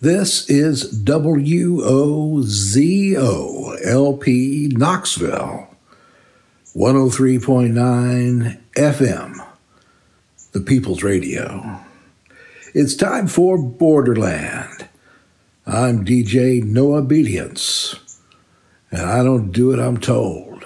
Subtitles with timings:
[0.00, 1.18] This is WOZO
[4.78, 5.76] Knoxville,
[6.76, 9.46] 103.9 FM,
[10.52, 11.80] the People's Radio.
[12.74, 14.86] It's time for Borderland.
[15.66, 17.98] I'm DJ Noah Bediance,
[18.92, 20.64] and I don't do it, I'm told.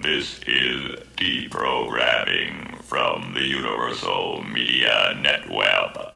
[0.00, 6.14] This is deprogramming from the Universal Media Network.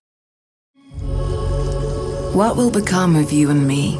[2.32, 3.96] What will become of you and me?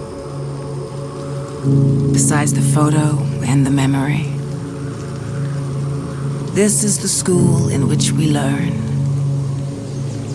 [2.13, 4.23] Besides the photo and the memory.
[6.55, 8.71] This is the school in which we learn.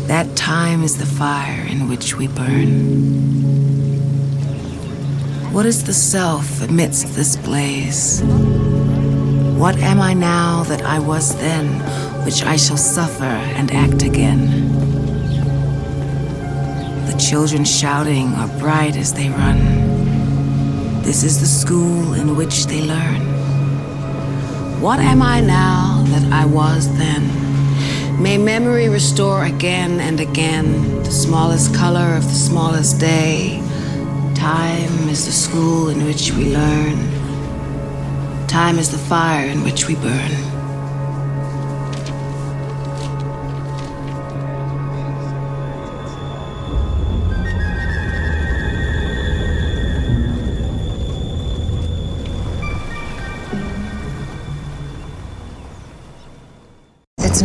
[0.07, 2.69] That time is the fire in which we burn.
[5.53, 8.21] What is the self amidst this blaze?
[9.57, 11.79] What am I now that I was then,
[12.25, 14.71] which I shall suffer and act again?
[17.05, 21.03] The children shouting are bright as they run.
[21.03, 23.21] This is the school in which they learn.
[24.81, 27.23] What am I now that I was then?
[28.19, 33.61] May memory restore again and again the smallest color of the smallest day.
[34.33, 36.97] Time is the school in which we learn.
[38.47, 40.54] Time is the fire in which we burn.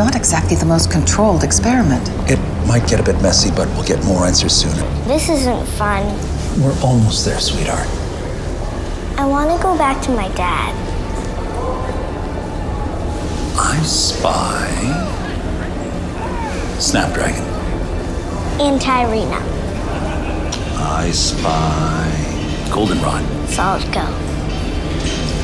[0.01, 2.09] Not exactly the most controlled experiment.
[2.27, 4.83] It might get a bit messy, but we'll get more answers sooner.
[5.05, 6.03] This isn't fun.
[6.59, 7.87] We're almost there, sweetheart.
[9.19, 10.75] I want to go back to my dad.
[13.59, 14.71] I spy.
[16.79, 17.45] Snapdragon.
[18.59, 19.45] Antirrhinum.
[20.79, 22.71] I spy.
[22.73, 23.23] Goldenrod.
[23.51, 24.07] Solidago.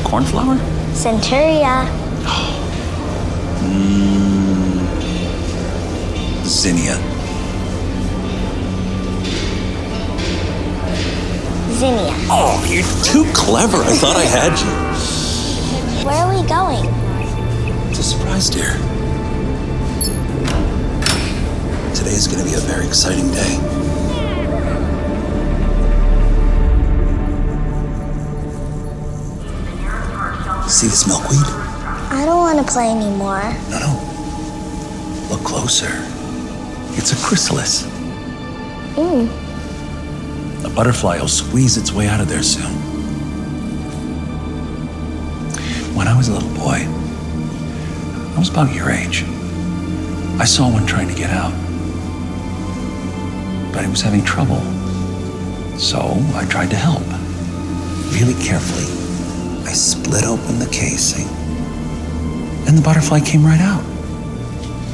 [0.03, 0.55] Cornflower?
[0.93, 1.85] Centaurea.
[3.67, 4.06] Mm,
[6.57, 6.95] Zinnia.
[11.77, 12.13] Zinnia.
[12.33, 13.77] Oh, you're too clever.
[13.77, 14.73] I thought I had you.
[16.03, 16.83] Where are we going?
[17.91, 18.73] It's a surprise, dear.
[21.93, 23.53] Today is going to be a very exciting day.
[30.67, 31.39] See this milkweed?
[32.09, 33.43] I don't want to play anymore.
[33.69, 35.27] No, no.
[35.29, 36.16] Look closer.
[36.97, 37.83] It's a chrysalis.
[38.95, 39.29] Mm.
[40.65, 42.73] A butterfly will squeeze its way out of there soon.
[45.95, 46.85] When I was a little boy,
[48.35, 49.23] I was about your age.
[50.39, 51.53] I saw one trying to get out,
[53.73, 54.61] but it was having trouble.
[55.77, 55.99] So
[56.33, 57.03] I tried to help.
[58.13, 58.87] Really carefully,
[59.67, 61.27] I split open the casing,
[62.67, 63.83] and the butterfly came right out.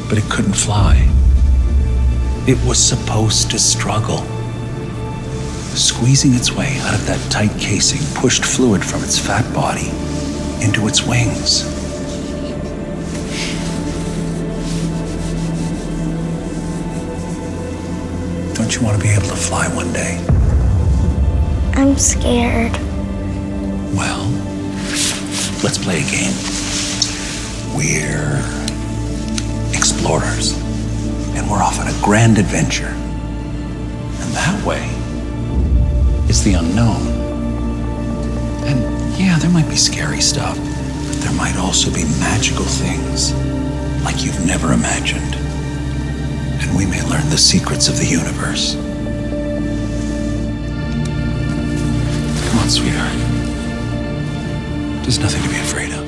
[0.09, 1.12] But it couldn't fly.
[2.45, 4.17] It was supposed to struggle.
[5.77, 9.87] Squeezing its way out of that tight casing pushed fluid from its fat body
[10.61, 11.63] into its wings.
[18.57, 20.19] Don't you want to be able to fly one day?
[21.75, 22.73] I'm scared.
[23.95, 24.29] Well,
[25.63, 26.33] let's play a game.
[27.73, 28.39] We're
[29.73, 30.61] explorers,
[31.35, 32.87] and we're off on a grand adventure.
[32.87, 34.83] And that way
[36.29, 37.07] is the unknown.
[38.65, 38.79] And
[39.19, 43.33] yeah, there might be scary stuff, but there might also be magical things
[44.03, 45.35] like you've never imagined.
[46.61, 48.75] And we may learn the secrets of the universe.
[52.49, 53.17] Come on, sweetheart.
[55.03, 56.02] There's nothing to be afraid of.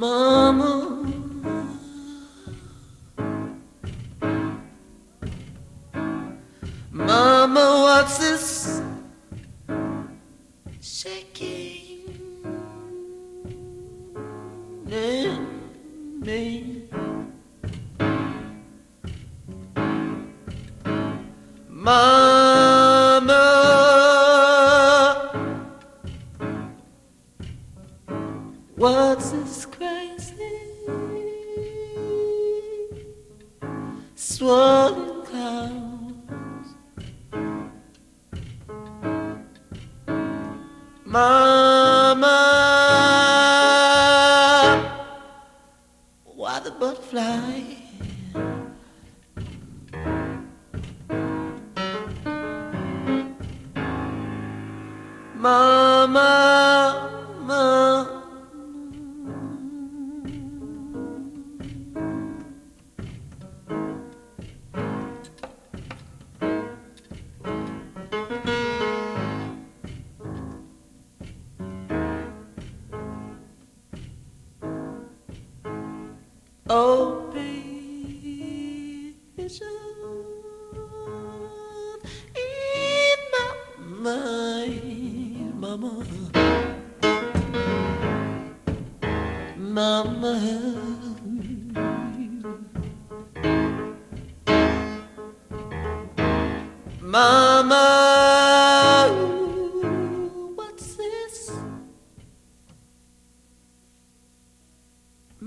[0.00, 0.99] Mama.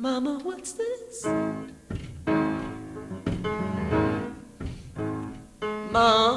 [0.03, 1.25] Mama, what's this?
[5.93, 6.32] Mom.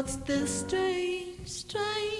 [0.00, 2.10] What's this strange, strange?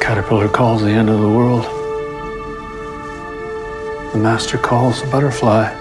[0.00, 1.55] caterpillar calls the end of the world
[4.26, 5.72] master calls the butterfly.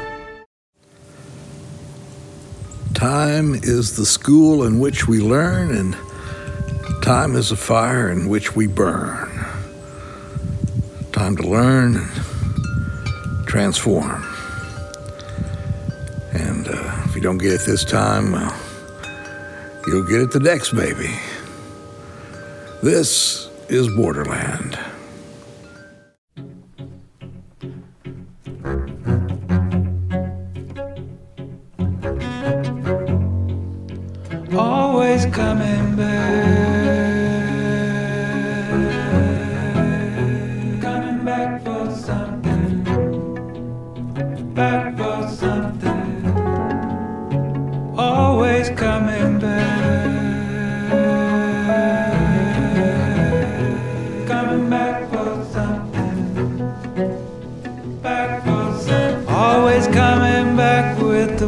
[2.94, 5.98] Time is the school in which we learn, and
[7.02, 9.28] time is a fire in which we burn.
[11.12, 14.24] Time to learn and transform.
[16.34, 18.56] And uh, if you don't get it this time, well,
[19.88, 21.10] you'll get it the next, baby.
[22.84, 24.55] This is Borderland.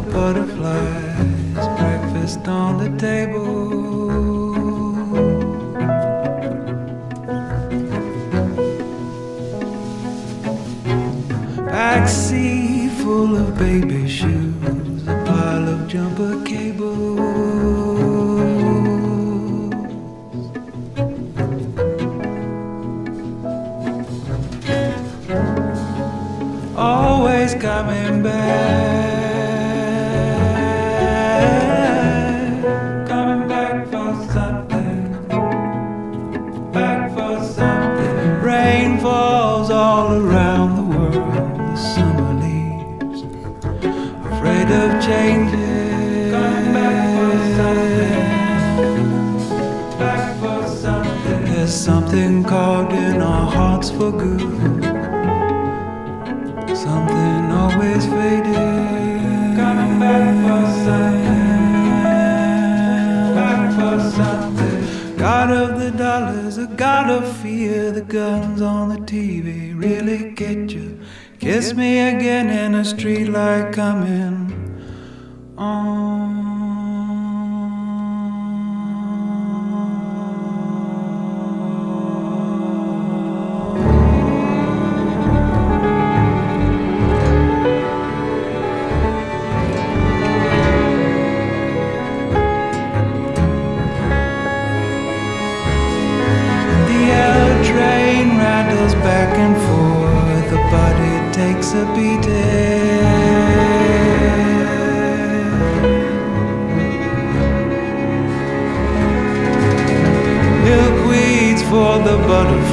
[0.00, 3.48] The butterflies breakfast on the table.
[11.72, 17.18] Backseat full of baby shoes, a pile of jumper cables.
[26.76, 28.67] Always coming back.
[71.74, 74.27] Me again in a street light coming The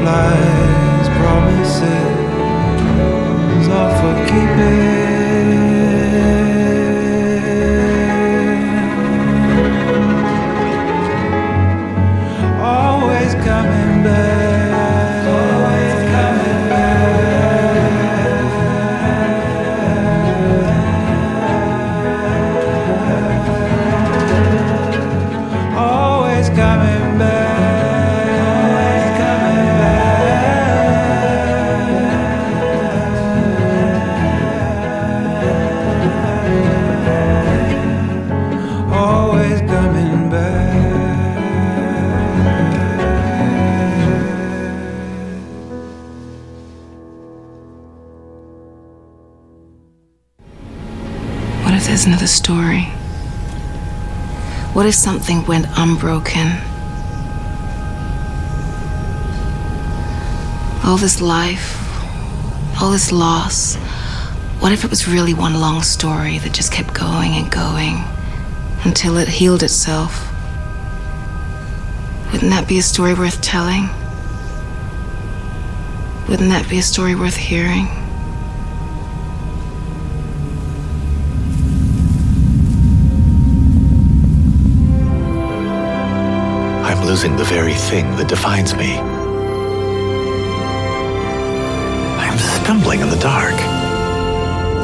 [0.06, 0.55] butterflies,
[52.36, 52.84] story?
[54.74, 56.48] What if something went unbroken?
[60.84, 61.80] All this life,
[62.82, 63.76] all this loss,
[64.60, 68.04] what if it was really one long story that just kept going and going
[68.84, 70.32] until it healed itself?
[72.32, 73.88] Wouldn't that be a story worth telling?
[76.28, 78.05] Wouldn't that be a story worth hearing?
[87.16, 88.98] Losing the very thing that defines me.
[92.20, 93.54] I'm stumbling in the dark.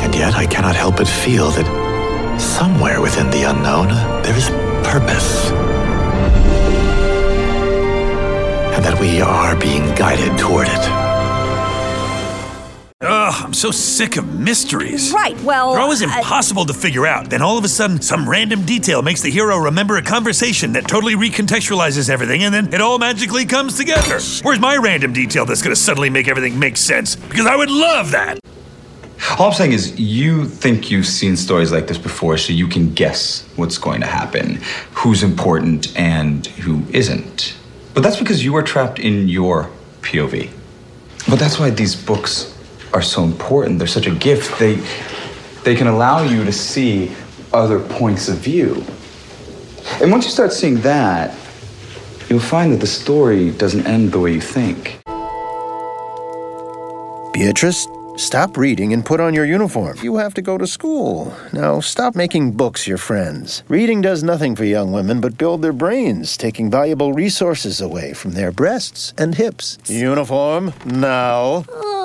[0.01, 3.89] And yet I cannot help but feel that somewhere within the unknown
[4.23, 4.49] there is
[4.87, 5.51] purpose.
[8.75, 11.10] And that we are being guided toward it.
[13.41, 15.11] Ugh, I'm so sick of mysteries.
[15.11, 15.71] Right, well.
[15.71, 17.29] They're always uh, impossible to figure out.
[17.29, 20.87] Then all of a sudden, some random detail makes the hero remember a conversation that
[20.87, 24.19] totally recontextualizes everything, and then it all magically comes together.
[24.43, 27.15] Where's my random detail that's gonna suddenly make everything make sense?
[27.15, 28.39] Because I would love that.
[29.39, 32.93] All I'm saying is, you think you've seen stories like this before, so you can
[32.93, 34.59] guess what's going to happen,
[34.93, 37.55] who's important and who isn't.
[37.93, 39.69] But that's because you are trapped in your
[40.01, 40.49] POV.
[41.29, 42.57] But that's why these books
[42.93, 43.79] are so important.
[43.79, 44.59] They're such a gift.
[44.59, 44.75] They
[45.63, 47.11] they can allow you to see
[47.53, 48.83] other points of view.
[50.01, 51.35] And once you start seeing that,
[52.29, 54.99] you'll find that the story doesn't end the way you think.
[57.33, 59.97] Beatrice, stop reading and put on your uniform.
[60.01, 61.35] You have to go to school.
[61.53, 63.63] Now, stop making books your friends.
[63.67, 68.31] Reading does nothing for young women but build their brains, taking valuable resources away from
[68.31, 69.77] their breasts and hips.
[69.87, 71.65] Uniform, now.
[71.69, 72.00] Oh,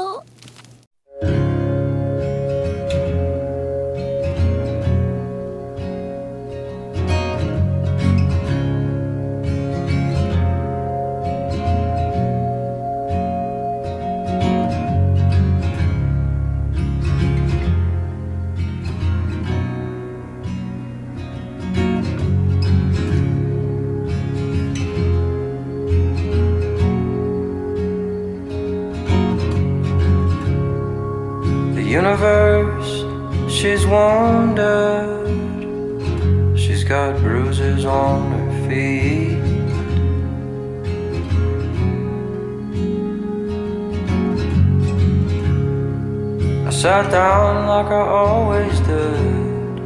[46.87, 49.81] sat down like I always did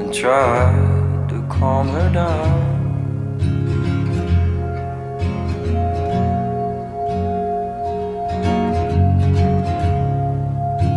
[0.00, 2.60] and tried to calm her down.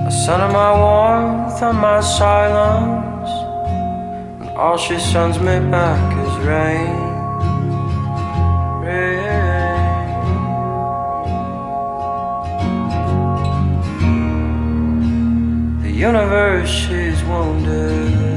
[0.07, 3.31] I sent her my warmth and my silence,
[4.41, 7.06] and all she sends me back is rain.
[15.97, 18.27] Universe, she's wounded.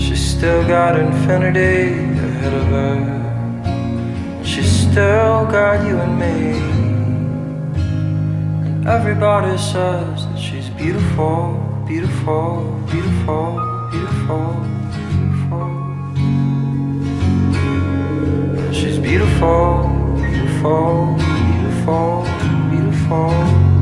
[0.00, 1.94] She's still got infinity
[2.26, 4.44] ahead of her.
[4.44, 6.58] She's still got you and me.
[8.66, 13.58] And everybody says that she's beautiful, beautiful, beautiful,
[13.90, 14.62] beautiful,
[14.94, 15.68] beautiful.
[18.72, 22.43] She's beautiful, beautiful, beautiful,
[23.04, 23.28] beautiful,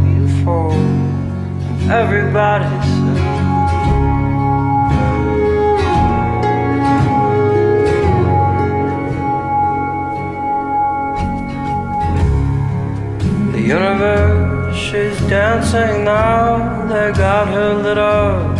[0.02, 0.72] beautiful.
[0.72, 3.18] And everybody says.
[13.52, 16.87] The universe, she's dancing now.
[16.88, 18.58] They got her lit up,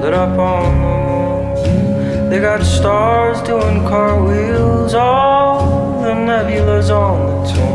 [0.00, 2.30] lit up on the wall.
[2.30, 7.71] They got stars doing cartwheels, all the nebulas on the tomb.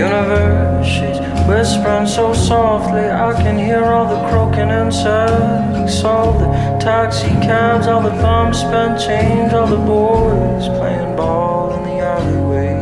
[0.00, 3.04] Universe, she's whispering so softly.
[3.10, 6.46] I can hear all the croaking insects, all the
[6.80, 12.80] taxi cabs, all the bum spent change, all the boys playing ball in the alleyway.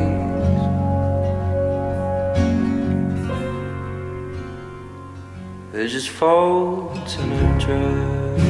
[5.73, 8.48] There's just folds in her dress.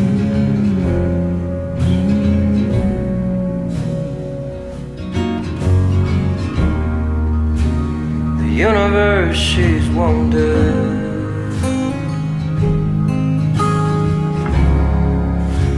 [8.88, 10.74] Universe, she's wounded.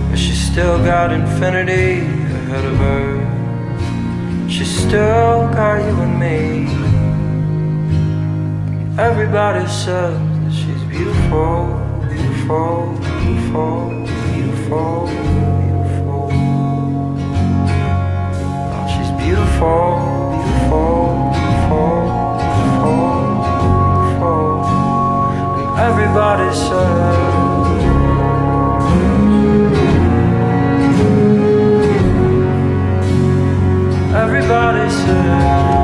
[0.09, 4.49] But she's still got infinity ahead of her.
[4.49, 6.69] She's still got you and me.
[8.97, 11.67] Everybody says that she's beautiful,
[12.09, 13.91] beautiful, beautiful,
[14.31, 16.31] beautiful, beautiful.
[18.73, 19.99] Oh, she's beautiful,
[20.31, 21.10] beautiful,
[25.81, 27.41] Everybody says.
[34.15, 35.80] Everybody says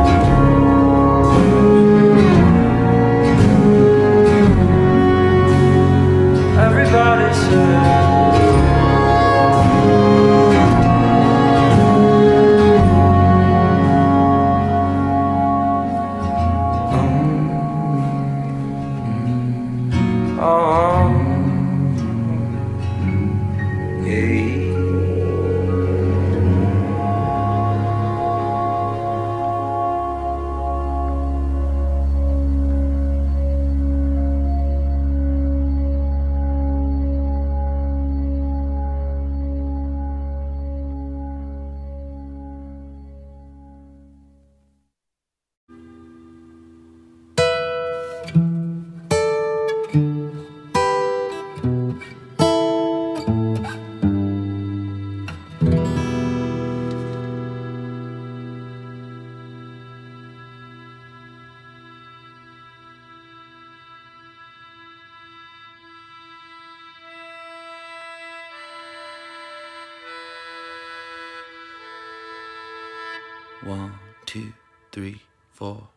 [74.96, 75.20] three,
[75.52, 75.95] four.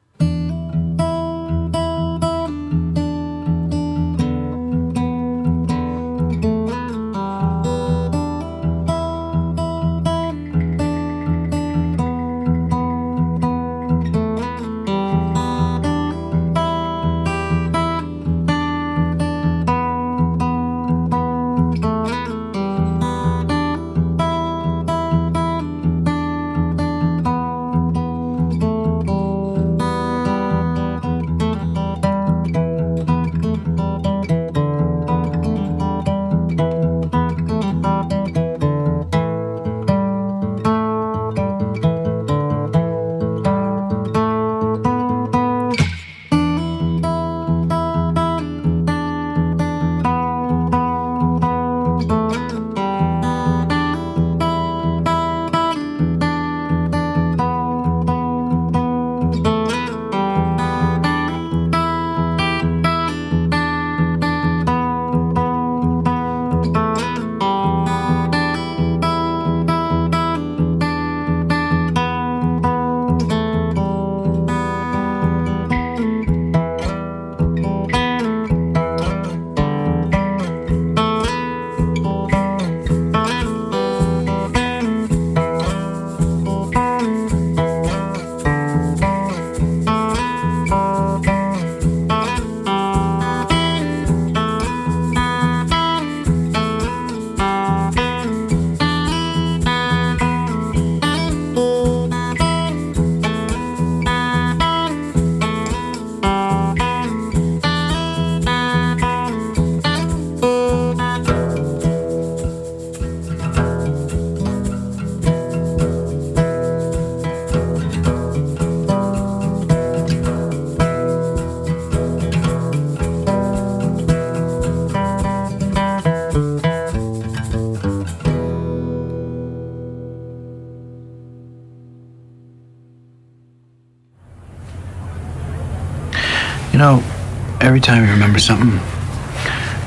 [138.39, 138.79] or something,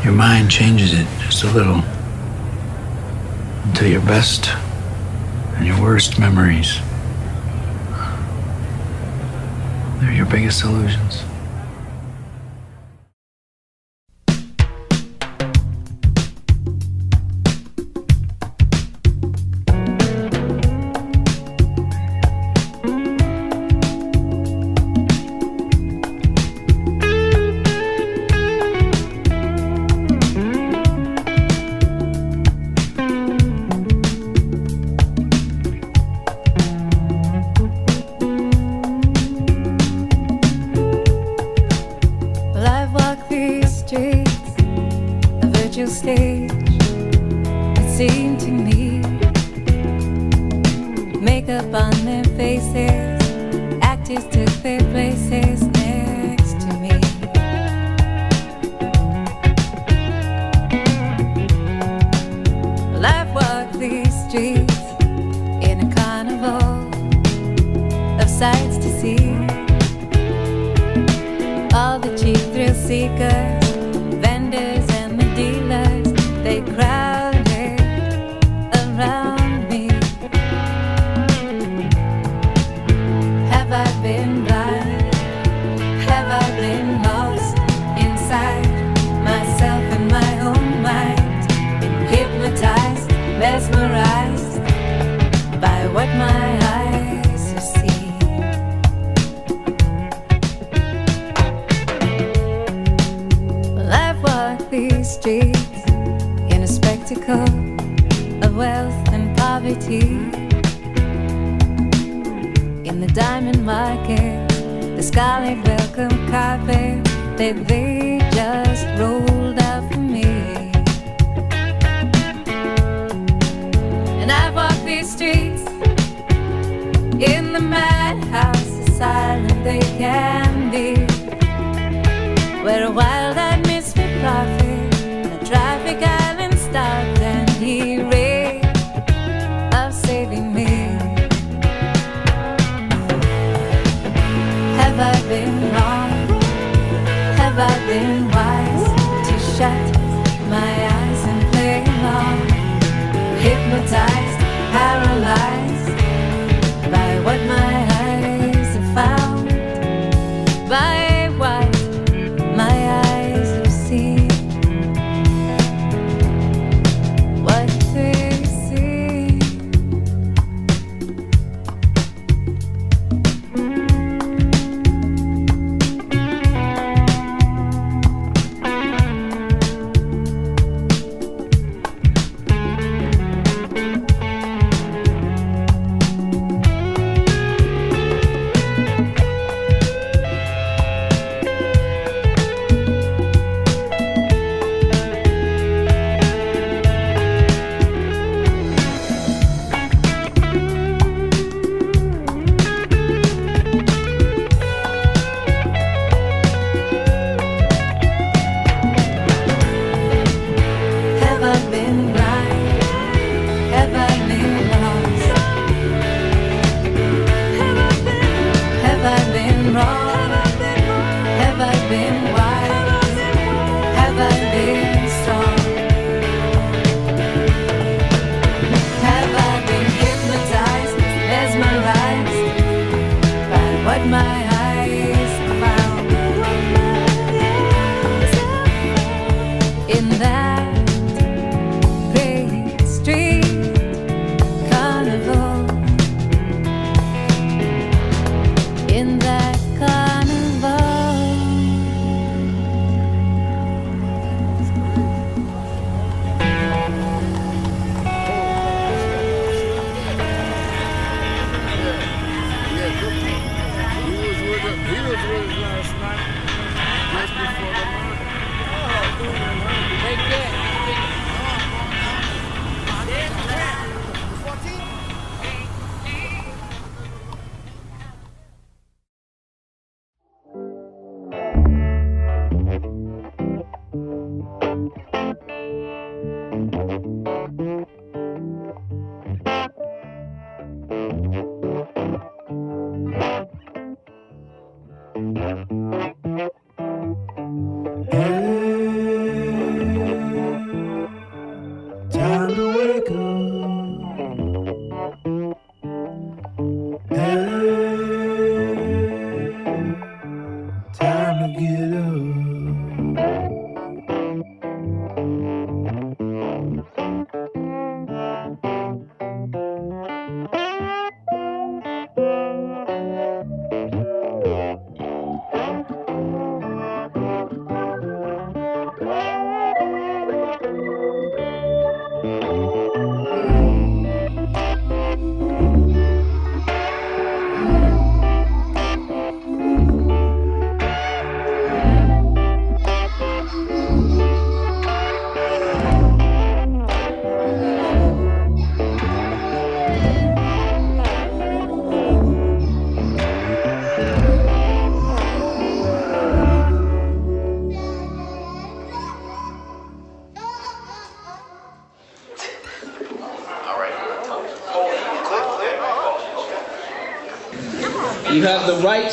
[0.04, 1.82] your mind changes it just a little
[3.64, 4.50] until your best
[5.56, 6.78] and your worst memories.
[10.00, 11.22] They're your biggest illusions.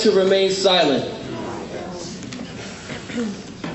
[0.01, 1.05] To remain silent.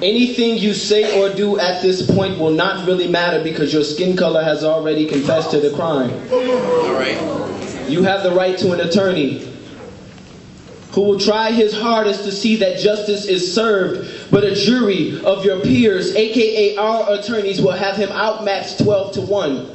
[0.02, 4.16] Anything you say or do at this point will not really matter because your skin
[4.16, 6.10] color has already confessed to the crime.
[6.30, 7.18] All right.
[7.88, 9.50] You have the right to an attorney
[10.92, 15.44] who will try his hardest to see that justice is served, but a jury of
[15.44, 19.70] your peers, aka our attorneys, will have him outmatched 12 to 1.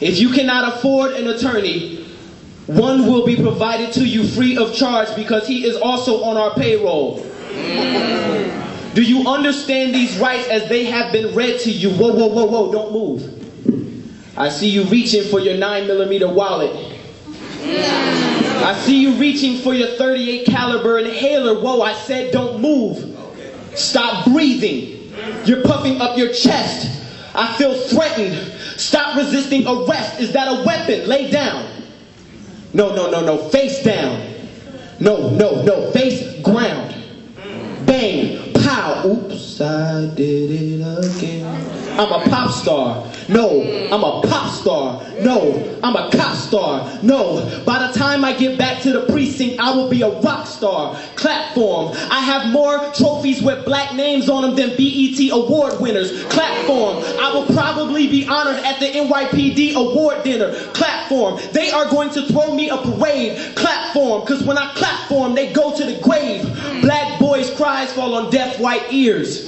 [0.00, 2.03] If you cannot afford an attorney,
[2.66, 6.54] one will be provided to you free of charge because he is also on our
[6.54, 7.18] payroll.
[8.94, 11.90] Do you understand these rights as they have been read to you?
[11.90, 14.38] Whoa, whoa, whoa, whoa, don't move.
[14.38, 16.74] I see you reaching for your 9 millimeter wallet.
[17.60, 21.60] I see you reaching for your 38 caliber inhaler.
[21.60, 23.18] Whoa, I said don't move.
[23.74, 25.12] Stop breathing.
[25.44, 27.02] You're puffing up your chest.
[27.34, 28.36] I feel threatened.
[28.78, 30.20] Stop resisting arrest.
[30.20, 31.08] Is that a weapon?
[31.08, 31.73] Lay down.
[32.74, 33.38] No, no, no, no.
[33.50, 34.34] Face down.
[34.98, 35.92] No, no, no.
[35.92, 36.94] Face ground.
[37.86, 38.52] Bang.
[38.52, 39.06] Pow.
[39.06, 41.33] Oops, I did it again.
[41.96, 43.06] I'm a pop star.
[43.28, 45.00] No, I'm a pop star.
[45.20, 46.98] No, I'm a cop star.
[47.02, 50.48] No, by the time I get back to the precinct, I will be a rock
[50.48, 50.96] star.
[51.14, 51.96] Clap for 'em.
[52.10, 56.24] I have more trophies with black names on them than BET award winners.
[56.24, 57.04] Clap for 'em.
[57.20, 60.52] I will probably be honored at the NYPD award dinner.
[60.72, 61.38] Clap for 'em.
[61.52, 63.38] They are going to throw me a parade.
[63.54, 66.44] Clap for 'em, cause when I clap for 'em, they go to the grave.
[66.82, 69.44] Black boys' cries fall on deaf white ears.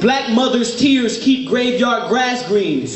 [0.00, 2.86] Black mothers' tears keep graveyard grass green.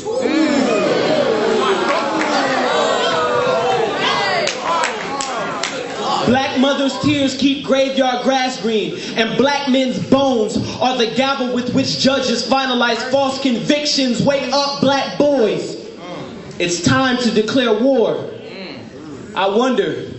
[6.25, 11.75] Black mothers' tears keep graveyard grass green, and black men's bones are the gavel with
[11.75, 14.23] which judges finalize false convictions.
[14.23, 15.85] Wake up, black boys.
[16.57, 18.31] It's time to declare war.
[19.35, 20.11] I wonder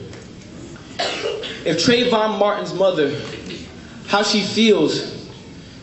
[1.64, 3.20] if Trayvon Martin's mother,
[4.06, 5.25] how she feels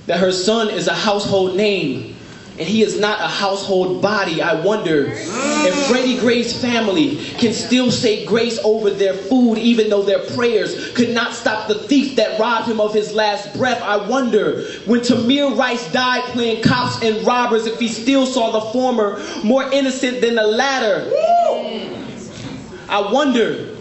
[0.08, 2.16] that her son is a household name
[2.60, 4.42] and he is not a household body.
[4.42, 10.04] I wonder if Freddie Gray's family can still say grace over their food even though
[10.04, 13.82] their prayers could not stop the thief that robbed him of his last breath.
[13.82, 18.62] I wonder when Tamir Rice died playing cops and robbers if he still saw the
[18.72, 21.10] former more innocent than the latter.
[22.88, 23.73] I wonder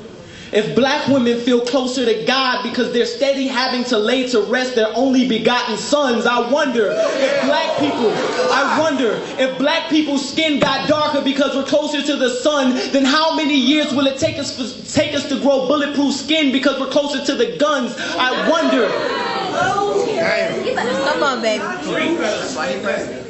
[0.52, 4.74] if black women feel closer to God because they're steady having to lay to rest
[4.74, 8.10] their only begotten sons, I wonder if black people,
[8.52, 9.12] I wonder
[9.42, 13.56] if black people's skin got darker because we're closer to the sun, then how many
[13.56, 14.52] years will it take us
[14.94, 17.94] take us to grow bulletproof skin because we're closer to the guns?
[17.98, 19.31] I wonder.
[20.74, 21.62] Come on, baby.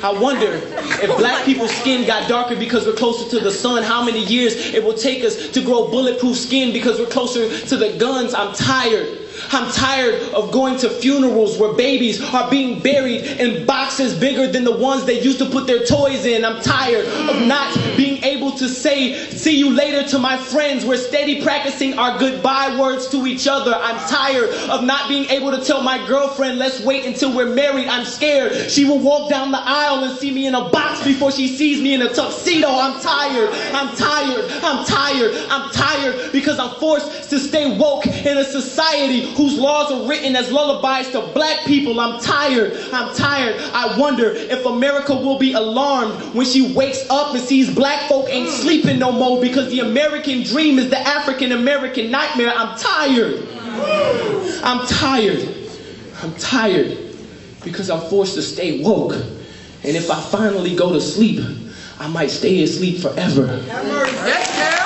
[0.03, 3.83] I wonder if oh black people's skin got darker because we're closer to the sun,
[3.83, 7.77] how many years it will take us to grow bulletproof skin because we're closer to
[7.77, 8.35] the guns.
[8.35, 9.19] I'm tired.
[9.51, 14.65] I'm tired of going to funerals where babies are being buried in boxes bigger than
[14.65, 16.45] the ones they used to put their toys in.
[16.45, 20.85] I'm tired of not being able able to say, see you later to my friends.
[20.85, 23.73] We're steady practicing our goodbye words to each other.
[23.75, 27.87] I'm tired of not being able to tell my girlfriend, let's wait until we're married.
[27.87, 28.71] I'm scared.
[28.71, 31.81] She will walk down the aisle and see me in a box before she sees
[31.81, 32.69] me in a tuxedo.
[32.69, 33.51] I'm tired.
[33.73, 34.51] I'm tired.
[34.63, 35.35] I'm tired.
[35.49, 40.35] I'm tired because I'm forced to stay woke in a society whose laws are written
[40.35, 42.01] as lullabies to black people.
[42.01, 42.77] I'm tired.
[42.93, 43.57] I'm tired.
[43.73, 48.29] I wonder if America will be alarmed when she wakes up and sees black folk
[48.33, 52.53] ain't sleeping no more because the American dream is the African American nightmare.
[52.55, 53.47] I'm tired.
[54.65, 55.57] I'm tired.
[56.23, 56.99] I'm tired
[57.65, 59.15] because I'm forced to stay woke.
[59.15, 61.45] And if I finally go to sleep,
[61.99, 63.47] I might stay asleep forever.
[63.47, 64.82] Let's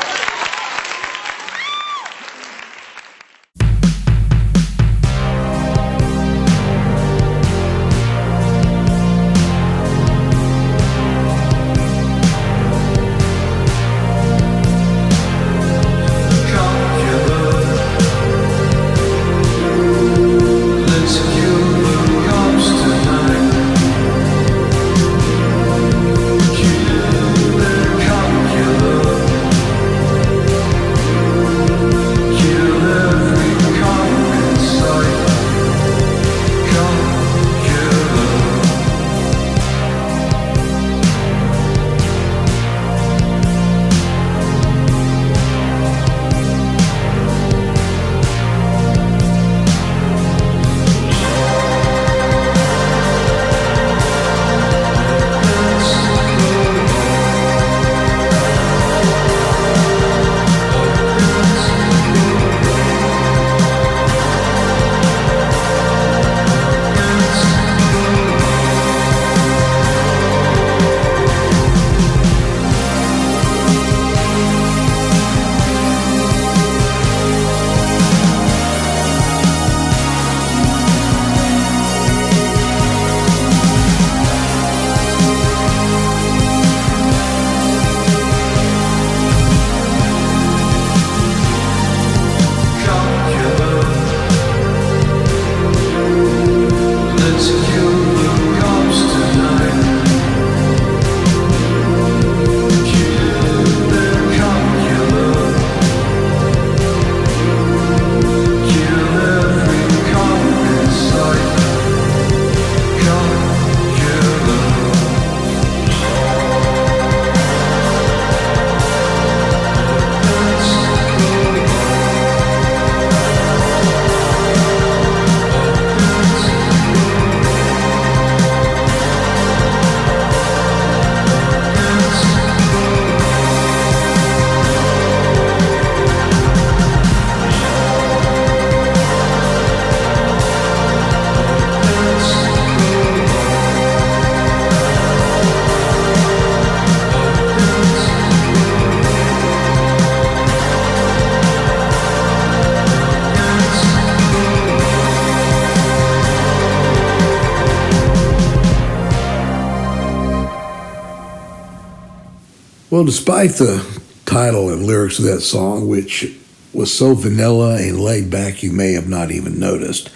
[162.97, 163.87] Well, despite the
[164.25, 166.35] title and lyrics of that song, which
[166.73, 170.11] was so vanilla and laid back you may have not even noticed,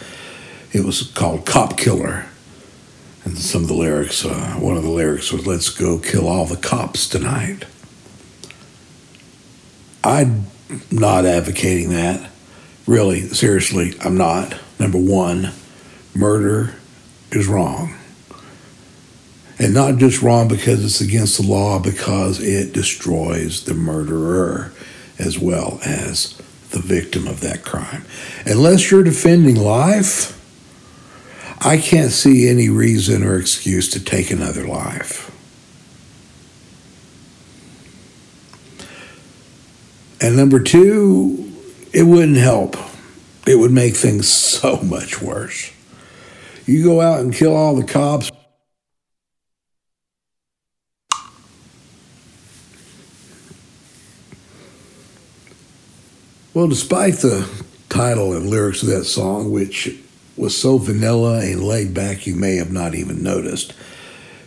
[0.72, 2.24] it was called Cop Killer.
[3.22, 6.46] And some of the lyrics, uh, one of the lyrics was, Let's go kill all
[6.46, 7.66] the cops tonight.
[10.02, 10.46] I'm
[10.90, 12.30] not advocating that.
[12.86, 14.58] Really, seriously, I'm not.
[14.78, 15.52] Number one,
[16.14, 16.76] murder
[17.30, 17.99] is wrong.
[19.60, 24.72] And not just wrong because it's against the law, because it destroys the murderer
[25.18, 26.34] as well as
[26.70, 28.06] the victim of that crime.
[28.46, 30.36] Unless you're defending life,
[31.60, 35.26] I can't see any reason or excuse to take another life.
[40.22, 41.52] And number two,
[41.92, 42.76] it wouldn't help.
[43.46, 45.70] It would make things so much worse.
[46.64, 48.29] You go out and kill all the cops.
[56.52, 57.48] Well, despite the
[57.88, 59.96] title and lyrics of that song, which
[60.36, 63.72] was so vanilla and laid back you may have not even noticed,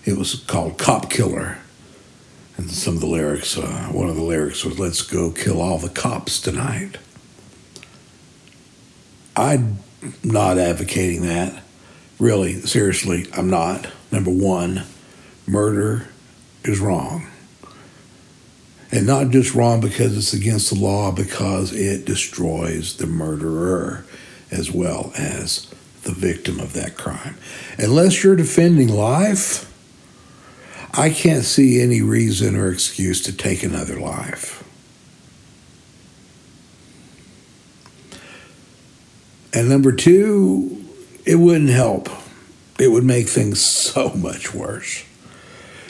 [0.04, 1.60] it was called Cop Killer.
[2.58, 5.78] And some of the lyrics, uh, one of the lyrics was, Let's go kill all
[5.78, 6.98] the cops tonight.
[9.38, 9.78] I'm
[10.26, 11.64] not advocating that.
[12.20, 13.88] Really, seriously, I'm not.
[14.12, 14.84] Number one,
[15.48, 16.10] murder
[16.66, 17.28] is wrong.
[18.94, 24.06] And not just wrong because it's against the law, because it destroys the murderer
[24.52, 25.66] as well as
[26.04, 27.36] the victim of that crime.
[27.80, 29.68] Unless you're defending life,
[30.94, 34.64] I can't see any reason or excuse to take another life.
[39.56, 40.86] And number two,
[41.26, 42.10] it wouldn't help.
[42.80, 45.04] It would make things so much worse.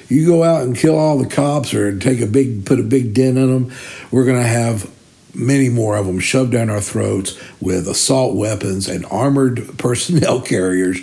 [0.09, 3.13] You go out and kill all the cops or take a big put a big
[3.13, 3.73] dent in them,
[4.11, 4.89] we're going to have
[5.33, 11.01] many more of them shoved down our throats with assault weapons and armored personnel carriers.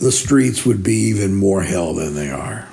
[0.00, 2.68] The streets would be even more hell than they are.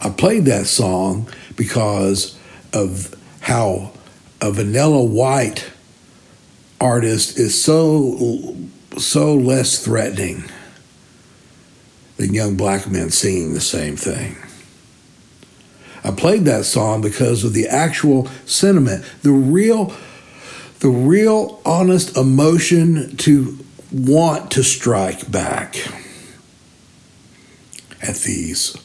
[0.00, 2.38] I played that song because
[2.72, 3.92] of how
[4.40, 5.70] a vanilla white
[6.80, 8.56] artist is so
[8.98, 10.44] so less threatening
[12.26, 14.36] young black men singing the same thing.
[16.04, 19.94] I played that song because of the actual sentiment, the real
[20.80, 23.56] the real honest emotion to
[23.92, 25.76] want to strike back
[28.02, 28.76] at these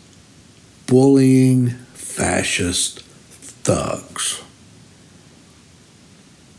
[0.86, 4.44] bullying fascist thugs.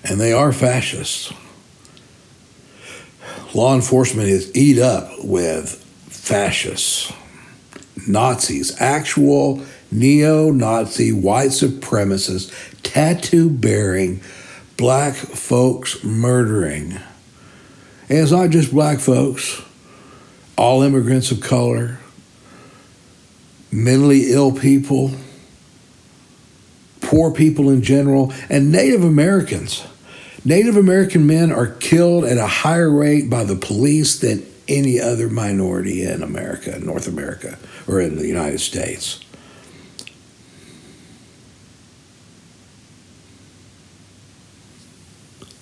[0.02, 1.32] And they are fascists.
[3.54, 5.84] Law enforcement is eat up with
[6.28, 7.10] fascists,
[8.06, 12.52] Nazis, actual neo Nazi white supremacists,
[12.82, 14.20] tattoo bearing,
[14.76, 16.92] black folks murdering.
[18.10, 19.62] And it's not just black folks,
[20.58, 21.98] all immigrants of color,
[23.72, 25.12] mentally ill people,
[27.00, 29.82] poor people in general, and Native Americans.
[30.44, 35.28] Native American men are killed at a higher rate by the police than any other
[35.28, 39.20] minority in America, North America, or in the United States.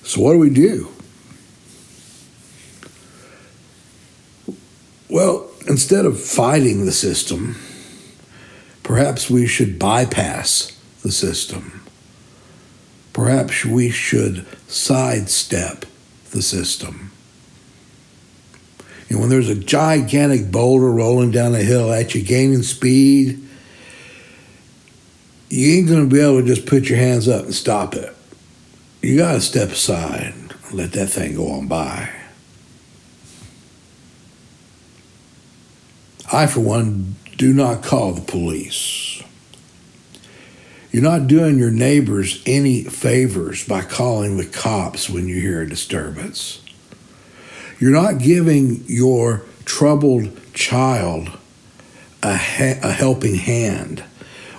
[0.03, 0.91] So, what do we do?
[5.09, 7.57] Well, instead of fighting the system,
[8.83, 11.83] perhaps we should bypass the system.
[13.13, 15.87] Perhaps we should sidestep
[16.31, 17.13] the system.
[19.09, 23.47] And when there's a gigantic boulder rolling down a hill at you, gaining speed,
[25.49, 28.15] you ain't going to be able to just put your hands up and stop it.
[29.03, 32.11] You got to step aside and let that thing go on by.
[36.33, 39.23] I, for one, do not call the police.
[40.91, 45.69] You're not doing your neighbors any favors by calling the cops when you hear a
[45.69, 46.61] disturbance.
[47.79, 51.31] You're not giving your troubled child
[52.23, 54.01] a, ha- a helping hand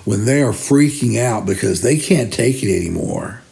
[0.04, 3.42] when they are freaking out because they can't take it anymore.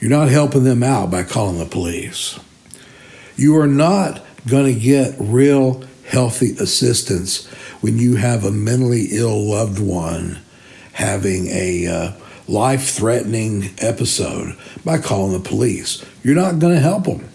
[0.00, 2.38] You're not helping them out by calling the police.
[3.36, 7.46] You are not going to get real healthy assistance
[7.80, 10.38] when you have a mentally ill loved one
[10.92, 12.12] having a uh,
[12.48, 16.04] life threatening episode by calling the police.
[16.22, 17.28] You're not going to help them.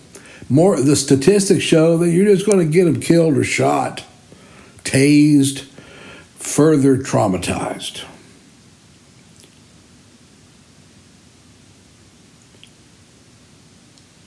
[0.50, 4.04] More the statistics show that you're just going to get them killed or shot,
[4.84, 5.62] tased,
[6.38, 8.04] further traumatized.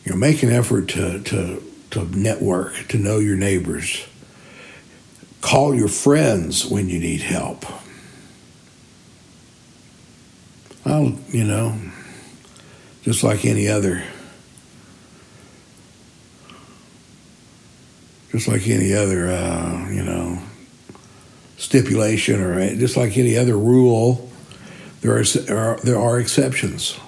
[0.05, 4.07] You know, make an effort to, to, to network, to know your neighbors.
[5.41, 7.65] Call your friends when you need help.
[10.87, 11.79] I'll, you know,
[13.03, 14.05] just like any other,
[18.31, 20.43] just like any other, uh, you know,
[21.57, 24.31] stipulation or just like any other rule,
[25.01, 26.99] there are, there are exceptions.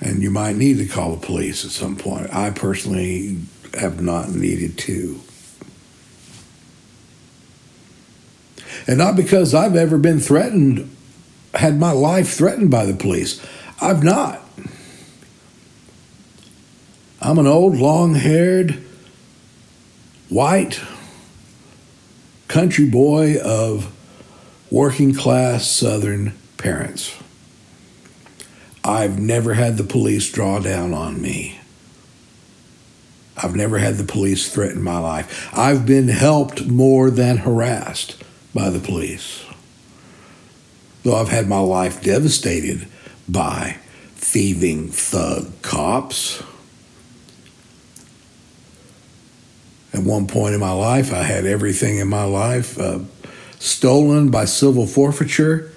[0.00, 2.32] And you might need to call the police at some point.
[2.32, 3.38] I personally
[3.78, 5.20] have not needed to.
[8.86, 10.94] And not because I've ever been threatened
[11.54, 13.44] had my life threatened by the police.
[13.80, 14.42] I've not.
[17.20, 18.82] I'm an old, long haired,
[20.28, 20.80] white
[22.46, 23.92] country boy of
[24.70, 27.14] working class Southern parents.
[28.84, 31.60] I've never had the police draw down on me.
[33.36, 35.48] I've never had the police threaten my life.
[35.52, 38.22] I've been helped more than harassed
[38.54, 39.47] by the police
[41.02, 42.86] though I've had my life devastated
[43.28, 43.78] by
[44.16, 46.42] thieving thug cops.
[49.92, 53.00] At one point in my life, I had everything in my life uh,
[53.58, 55.72] stolen by civil forfeiture.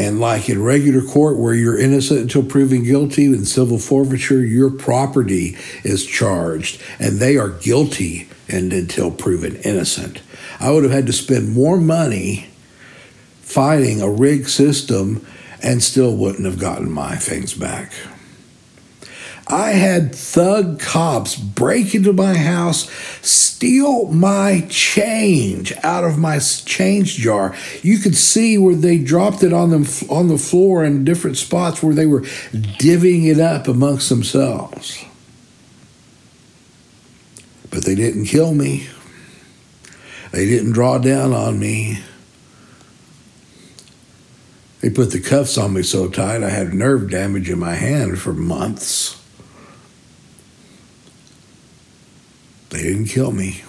[0.00, 4.70] And like in regular court, where you're innocent until proven guilty, in civil forfeiture, your
[4.70, 10.22] property is charged, and they are guilty and until proven innocent.
[10.58, 12.48] I would have had to spend more money
[13.42, 15.26] fighting a rigged system
[15.62, 17.92] and still wouldn't have gotten my things back.
[19.50, 22.88] I had thug cops break into my house,
[23.20, 27.56] steal my change out of my change jar.
[27.82, 31.82] You could see where they dropped it on them on the floor in different spots
[31.82, 35.04] where they were divvying it up amongst themselves.
[37.70, 38.88] But they didn't kill me.
[40.32, 42.00] They didn't draw down on me.
[44.80, 48.18] They put the cuffs on me so tight I had nerve damage in my hand
[48.18, 49.19] for months.
[52.70, 53.62] They didn't kill me.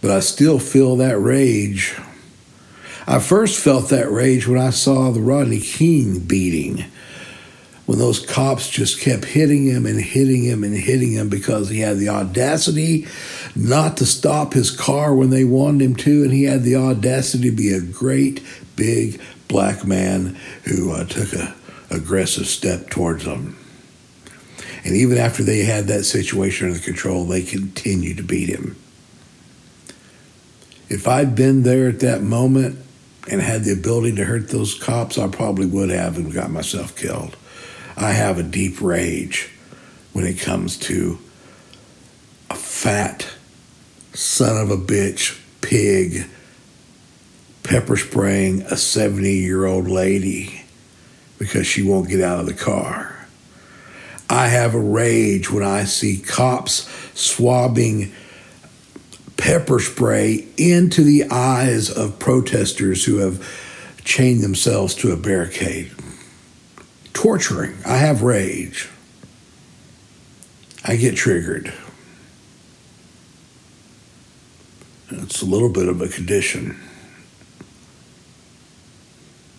[0.00, 1.96] But I still feel that rage.
[3.06, 6.84] I first felt that rage when I saw the Rodney King beating.
[7.86, 11.80] When those cops just kept hitting him and hitting him and hitting him because he
[11.80, 13.08] had the audacity
[13.56, 17.50] not to stop his car when they wanted him to, and he had the audacity
[17.50, 18.44] to be a great
[18.76, 21.54] big black man who uh, took a
[21.90, 23.56] aggressive step towards them.
[24.88, 28.74] And even after they had that situation under control, they continued to beat him.
[30.88, 32.78] If I'd been there at that moment
[33.30, 36.96] and had the ability to hurt those cops, I probably would have and got myself
[36.96, 37.36] killed.
[37.98, 39.50] I have a deep rage
[40.14, 41.18] when it comes to
[42.48, 43.28] a fat
[44.14, 46.30] son of a bitch pig
[47.62, 50.62] pepper spraying a 70 year old lady
[51.38, 53.07] because she won't get out of the car.
[54.38, 58.12] I have a rage when I see cops swabbing
[59.36, 63.44] pepper spray into the eyes of protesters who have
[64.04, 65.90] chained themselves to a barricade.
[67.12, 67.78] Torturing.
[67.84, 68.88] I have rage.
[70.84, 71.74] I get triggered.
[75.10, 76.78] It's a little bit of a condition.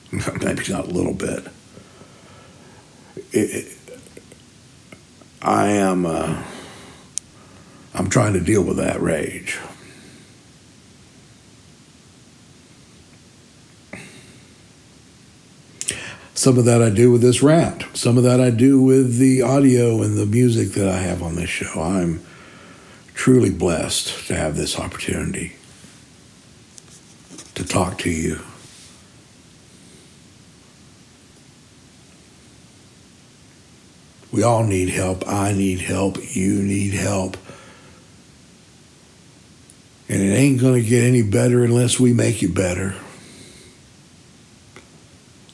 [0.13, 1.47] Maybe not a little bit.
[3.33, 3.75] It,
[5.41, 6.05] I am.
[6.05, 6.43] Uh,
[7.93, 9.57] I'm trying to deal with that rage.
[16.33, 17.83] Some of that I do with this rant.
[17.93, 21.35] Some of that I do with the audio and the music that I have on
[21.35, 21.81] this show.
[21.81, 22.23] I'm
[23.13, 25.57] truly blessed to have this opportunity
[27.55, 28.39] to talk to you.
[34.31, 35.27] We all need help.
[35.27, 36.17] I need help.
[36.35, 37.37] You need help.
[40.07, 42.95] And it ain't going to get any better unless we make it better.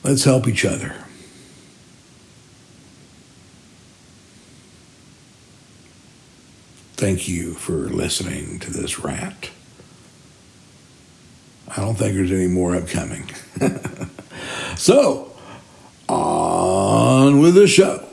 [0.02, 0.94] Let's help each other.
[6.94, 9.50] Thank you for listening to this rant.
[11.68, 13.30] I don't think there's any more upcoming.
[14.76, 15.32] so,
[16.08, 18.06] on with the show.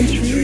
[0.00, 0.39] Banyan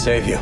[0.00, 0.38] save you.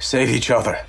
[0.00, 0.87] Save each other.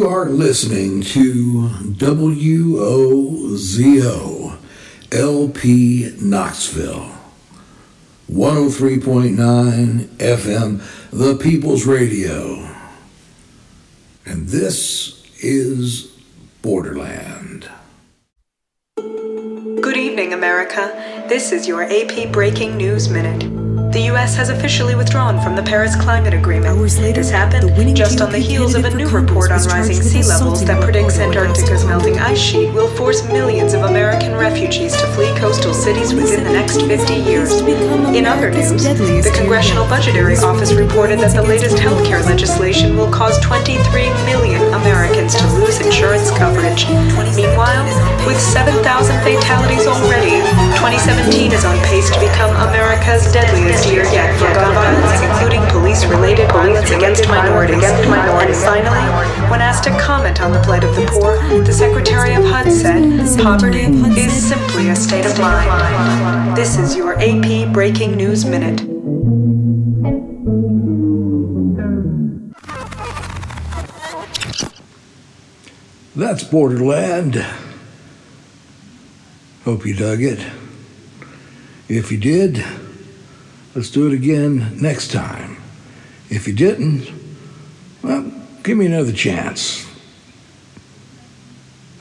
[0.00, 2.56] You are listening to WOZO
[5.12, 7.10] LP Knoxville.
[8.32, 10.80] 103.9 FM,
[11.10, 12.66] The People's Radio.
[14.24, 16.10] And this is
[16.62, 17.68] Borderland.
[18.96, 21.26] Good evening, America.
[21.28, 23.59] This is your AP Breaking News Minute.
[23.90, 24.36] The U.S.
[24.36, 26.78] has officially withdrawn from the Paris Climate Agreement.
[26.78, 30.80] this happened just on the heels of a new report on rising sea levels that
[30.80, 36.14] predicts Antarctica's melting ice sheet will force millions of American refugees to flee coastal cities
[36.14, 37.50] within the next 50 years.
[38.14, 43.40] In other news, the Congressional Budgetary Office reported that the latest healthcare legislation will cause
[43.40, 43.74] 23
[44.22, 46.86] million Americans to lose insurance coverage.
[47.34, 47.82] Meanwhile,
[48.24, 48.86] with 7,000
[49.26, 50.38] fatalities already,
[50.78, 56.50] 2017 is on pace to become America's deadliest year yet for gun violence, including police-related
[56.50, 57.82] violence against minorities.
[57.82, 59.04] And finally,
[59.50, 63.42] when asked to comment on the plight of the poor, the Secretary of HUD said,
[63.42, 63.84] poverty
[64.20, 66.56] is simply a state of mind.
[66.56, 68.86] This is your AP Breaking News Minute.
[76.16, 77.46] That's Borderland.
[79.64, 80.44] Hope you dug it.
[81.88, 82.64] If you did,
[83.74, 85.56] let's do it again next time.
[86.28, 87.10] If you didn't,
[88.02, 88.30] well,
[88.62, 89.86] give me another chance.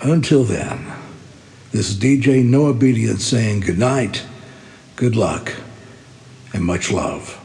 [0.01, 0.91] Until then,
[1.71, 4.23] this is DJ Noah Bediance saying good night,
[4.95, 5.53] good luck,
[6.53, 7.38] and much love.